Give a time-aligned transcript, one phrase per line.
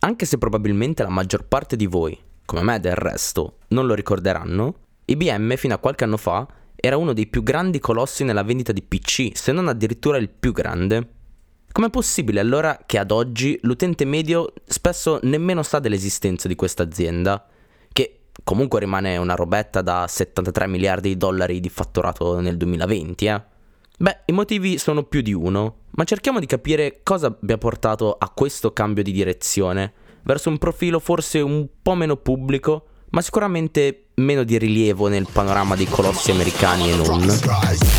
[0.00, 4.74] Anche se probabilmente la maggior parte di voi, come me del resto, non lo ricorderanno,
[5.06, 8.82] IBM fino a qualche anno fa era uno dei più grandi colossi nella vendita di
[8.82, 11.08] PC, se non addirittura il più grande.
[11.72, 17.46] Com'è possibile allora che ad oggi l'utente medio spesso nemmeno sa dell'esistenza di questa azienda,
[17.92, 23.42] che comunque rimane una robetta da 73 miliardi di dollari di fatturato nel 2020, eh?
[23.98, 28.28] Beh, i motivi sono più di uno, ma cerchiamo di capire cosa abbia portato a
[28.28, 34.44] questo cambio di direzione, verso un profilo forse un po' meno pubblico, ma sicuramente meno
[34.44, 37.95] di rilievo nel panorama dei colossi americani e non.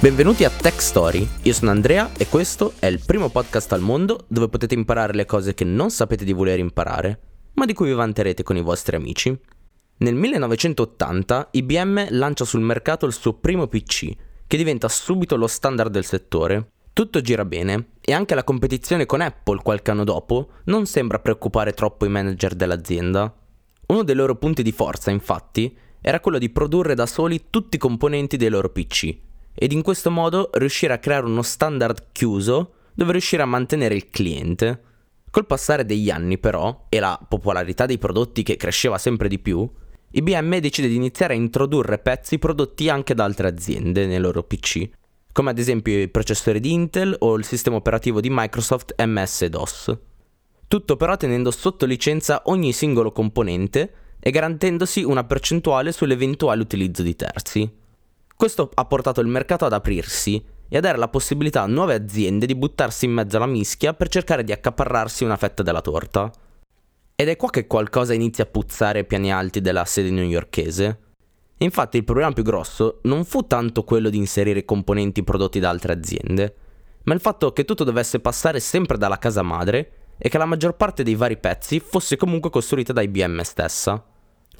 [0.00, 4.26] Benvenuti a Tech Story, io sono Andrea e questo è il primo podcast al mondo
[4.28, 7.20] dove potete imparare le cose che non sapete di voler imparare,
[7.54, 9.36] ma di cui vi vanterete con i vostri amici.
[9.96, 14.12] Nel 1980 IBM lancia sul mercato il suo primo PC,
[14.46, 16.70] che diventa subito lo standard del settore.
[16.92, 21.72] Tutto gira bene e anche la competizione con Apple qualche anno dopo non sembra preoccupare
[21.72, 23.34] troppo i manager dell'azienda.
[23.86, 27.80] Uno dei loro punti di forza, infatti, era quello di produrre da soli tutti i
[27.80, 29.26] componenti dei loro PC
[29.60, 34.08] ed in questo modo riuscire a creare uno standard chiuso dove riuscire a mantenere il
[34.08, 34.82] cliente.
[35.30, 39.68] Col passare degli anni però, e la popolarità dei prodotti che cresceva sempre di più,
[40.10, 44.88] IBM decide di iniziare a introdurre pezzi prodotti anche da altre aziende nei loro PC,
[45.32, 49.98] come ad esempio i processori di Intel o il sistema operativo di Microsoft MS-DOS.
[50.66, 57.16] Tutto però tenendo sotto licenza ogni singolo componente e garantendosi una percentuale sull'eventuale utilizzo di
[57.16, 57.86] terzi.
[58.38, 62.46] Questo ha portato il mercato ad aprirsi e a dare la possibilità a nuove aziende
[62.46, 66.30] di buttarsi in mezzo alla mischia per cercare di accaparrarsi una fetta della torta.
[67.16, 70.98] Ed è qua che qualcosa inizia a puzzare ai piani alti della sede newyorkese.
[71.56, 75.94] Infatti il problema più grosso non fu tanto quello di inserire componenti prodotti da altre
[75.94, 76.54] aziende,
[77.02, 80.76] ma il fatto che tutto dovesse passare sempre dalla casa madre e che la maggior
[80.76, 84.00] parte dei vari pezzi fosse comunque costruita da IBM stessa.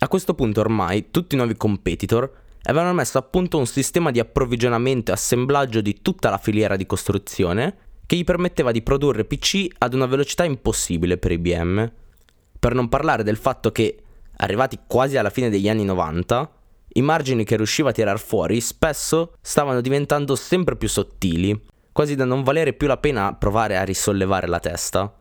[0.01, 4.19] A questo punto ormai tutti i nuovi competitor avevano messo a punto un sistema di
[4.19, 7.77] approvvigionamento e assemblaggio di tutta la filiera di costruzione
[8.07, 11.93] che gli permetteva di produrre PC ad una velocità impossibile per IBM.
[12.59, 14.03] Per non parlare del fatto che,
[14.37, 16.51] arrivati quasi alla fine degli anni 90,
[16.95, 21.61] i margini che riusciva a tirar fuori spesso stavano diventando sempre più sottili,
[21.93, 25.15] quasi da non valere più la pena provare a risollevare la testa.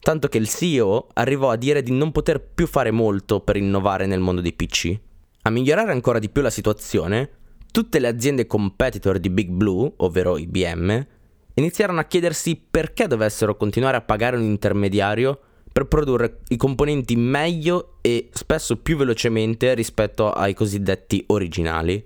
[0.00, 4.06] Tanto che il CEO arrivò a dire di non poter più fare molto per innovare
[4.06, 4.98] nel mondo dei PC.
[5.46, 7.28] A migliorare ancora di più la situazione,
[7.70, 11.06] tutte le aziende competitor di Big Blue, ovvero IBM,
[11.52, 15.38] iniziarono a chiedersi perché dovessero continuare a pagare un intermediario
[15.70, 22.02] per produrre i componenti meglio e spesso più velocemente rispetto ai cosiddetti originali.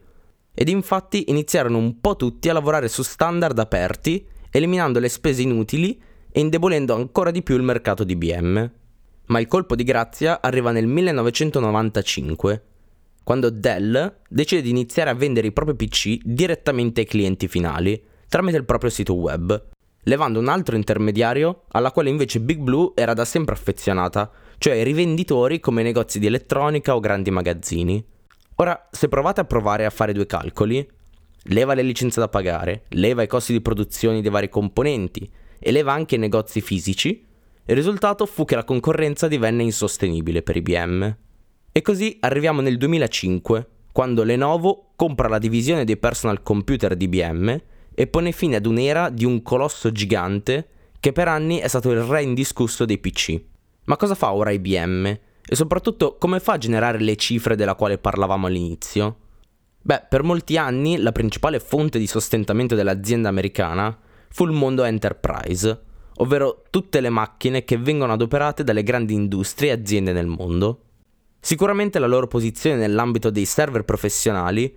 [0.53, 5.97] Ed infatti iniziarono un po' tutti a lavorare su standard aperti, eliminando le spese inutili
[6.29, 8.73] e indebolendo ancora di più il mercato di IBM.
[9.27, 12.63] Ma il colpo di grazia arriva nel 1995
[13.29, 18.57] quando Dell decide di iniziare a vendere i propri PC direttamente ai clienti finali tramite
[18.57, 19.67] il proprio sito web,
[20.05, 24.83] levando un altro intermediario alla quale invece Big Blue era da sempre affezionata, cioè i
[24.83, 28.03] rivenditori come negozi di elettronica o grandi magazzini.
[28.55, 30.89] Ora, se provate a provare a fare due calcoli,
[31.49, 35.93] leva le licenze da pagare, leva i costi di produzione dei vari componenti e leva
[35.93, 37.27] anche i negozi fisici,
[37.67, 41.17] il risultato fu che la concorrenza divenne insostenibile per IBM.
[41.79, 47.57] E così arriviamo nel 2005, quando Lenovo compra la divisione dei personal computer di IBM
[47.95, 50.67] e pone fine ad un'era di un colosso gigante
[50.99, 53.41] che per anni è stato il re indiscusso dei PC.
[53.85, 55.07] Ma cosa fa ora IBM?
[55.07, 59.17] E soprattutto come fa a generare le cifre della quale parlavamo all'inizio?
[59.81, 63.97] Beh, per molti anni la principale fonte di sostentamento dell'azienda americana
[64.31, 65.81] fu il mondo enterprise,
[66.17, 70.83] ovvero tutte le macchine che vengono adoperate dalle grandi industrie e aziende nel mondo.
[71.41, 74.77] Sicuramente la loro posizione nell'ambito dei server professionali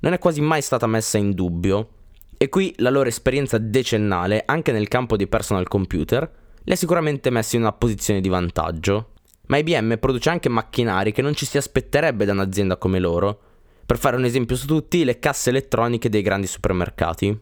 [0.00, 1.88] non è quasi mai stata messa in dubbio
[2.36, 6.30] e qui la loro esperienza decennale anche nel campo dei personal computer
[6.64, 9.10] li ha sicuramente messi in una posizione di vantaggio.
[9.46, 13.40] Ma IBM produce anche macchinari che non ci si aspetterebbe da un'azienda come loro.
[13.84, 17.38] Per fare un esempio su tutti, le casse elettroniche dei grandi supermercati.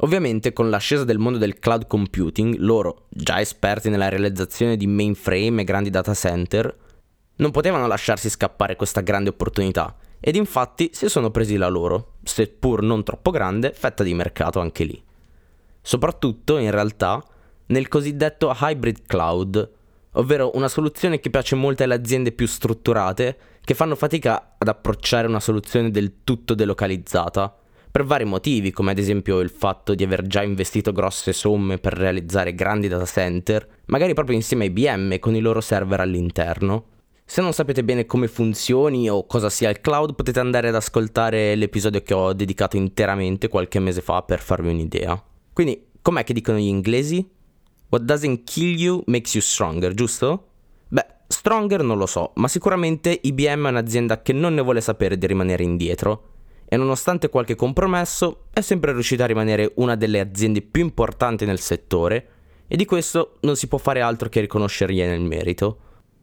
[0.00, 5.62] Ovviamente con l'ascesa del mondo del cloud computing, loro, già esperti nella realizzazione di mainframe
[5.62, 6.76] e grandi data center,
[7.38, 12.82] non potevano lasciarsi scappare questa grande opportunità ed infatti si sono presi la loro, seppur
[12.82, 15.02] non troppo grande, fetta di mercato anche lì.
[15.80, 17.22] Soprattutto, in realtà,
[17.66, 19.70] nel cosiddetto hybrid cloud,
[20.12, 25.28] ovvero una soluzione che piace molto alle aziende più strutturate che fanno fatica ad approcciare
[25.28, 27.56] una soluzione del tutto delocalizzata,
[27.90, 31.94] per vari motivi, come ad esempio il fatto di aver già investito grosse somme per
[31.94, 36.97] realizzare grandi data center, magari proprio insieme a IBM con i loro server all'interno.
[37.30, 41.54] Se non sapete bene come funzioni o cosa sia il cloud, potete andare ad ascoltare
[41.56, 45.22] l'episodio che ho dedicato interamente qualche mese fa per farvi un'idea.
[45.52, 47.28] Quindi, com'è che dicono gli inglesi?
[47.90, 50.46] What doesn't kill you makes you stronger, giusto?
[50.88, 55.18] Beh, stronger non lo so, ma sicuramente IBM è un'azienda che non ne vuole sapere
[55.18, 56.30] di rimanere indietro
[56.64, 61.60] e nonostante qualche compromesso è sempre riuscita a rimanere una delle aziende più importanti nel
[61.60, 62.28] settore
[62.66, 65.80] e di questo non si può fare altro che riconoscergliene il merito.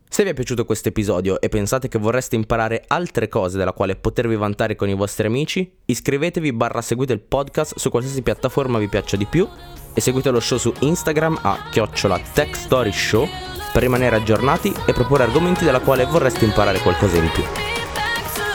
[0.08, 3.96] Se vi è piaciuto questo episodio e pensate che vorreste imparare altre cose della quale
[3.96, 8.88] potervi vantare con i vostri amici, iscrivetevi barra seguite il podcast su qualsiasi piattaforma vi
[8.88, 9.48] piaccia di più
[9.94, 13.28] e seguite lo show su Instagram a chiocciola techstoryshow
[13.74, 17.44] per rimanere aggiornati e proporre argomenti della quale vorreste imparare qualcosa in più.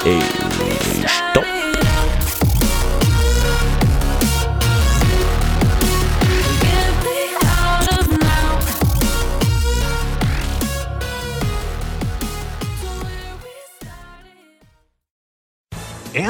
[0.02, 0.18] E
[1.06, 1.59] stop!